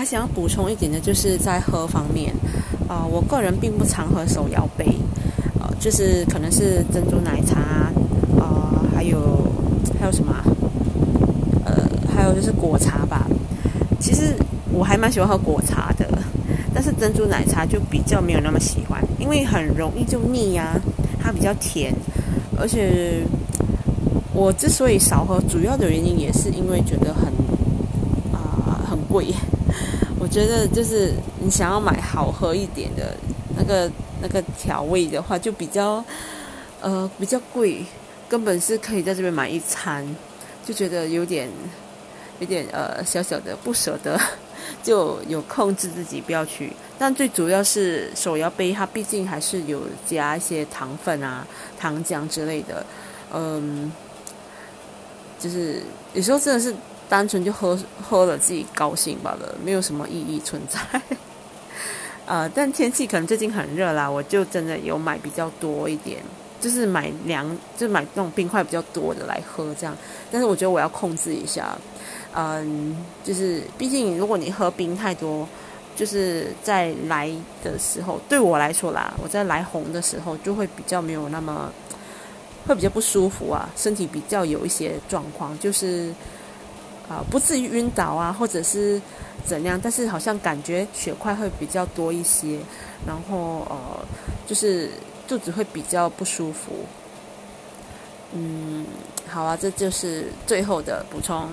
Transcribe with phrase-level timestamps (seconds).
[0.00, 2.32] 还想要补充一点的，就是在喝方面，
[2.88, 4.86] 啊，我个人并不常喝手摇杯，
[5.60, 7.60] 呃，就是可能是珍珠奶茶，
[8.40, 9.46] 啊，还有
[10.00, 10.34] 还有什么，
[11.66, 13.26] 呃，还有就是果茶吧。
[14.00, 14.34] 其实
[14.72, 16.08] 我还蛮喜欢喝果茶的，
[16.72, 20.80] 但是珍珠奶茶就比较没有那么喜欢，因为很容易就腻呀，
[21.22, 21.94] 它比较甜，
[22.58, 23.20] 而且
[24.32, 27.24] 我之所以少喝，主要的原因也是因为觉得很
[28.32, 29.26] 啊很贵。
[30.20, 33.16] 我觉得就是你想要买好喝一点的
[33.56, 33.90] 那个
[34.20, 36.04] 那个调味的话，就比较
[36.82, 37.82] 呃比较贵，
[38.28, 40.06] 根本是可以在这边买一餐，
[40.62, 41.48] 就觉得有点
[42.38, 44.20] 有点呃小小的不舍得，
[44.84, 46.70] 就有控制自己不要去。
[46.98, 51.46] 但最主要是手摇杯，它毕竟还是有加一些糖分啊、
[51.78, 52.84] 糖浆之类的，
[53.32, 53.90] 嗯，
[55.38, 55.82] 就是
[56.12, 56.74] 有时候真的是。
[57.10, 60.78] 单纯就喝喝了自己高兴罢了，没有什么意义存在。
[62.24, 66.22] 呃，但天气可能最近很热啦，我就真的有买比较多一点，
[66.60, 67.44] 就是买凉，
[67.76, 69.96] 就买那种冰块比较多的来喝这样。
[70.30, 71.76] 但是我觉得我要控制一下，
[72.32, 75.48] 嗯，就是毕竟如果你喝冰太多，
[75.96, 77.28] 就是在来
[77.64, 81.72] 的时候，对我来说啦，我在来红的时候就会比较没有那么，
[82.68, 86.14] 会比较不舒服啊，身体比较有一些状况，就是。
[87.10, 89.02] 啊，不至于晕倒啊，或者是
[89.44, 92.60] 怎样，但是好像感觉血块会比较多一些，
[93.04, 94.06] 然后呃，
[94.46, 94.88] 就是
[95.26, 96.70] 肚子会比较不舒服。
[98.32, 98.86] 嗯，
[99.28, 101.50] 好啊，这就是最后的补充。